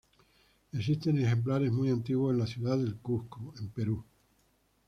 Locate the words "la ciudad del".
2.39-2.95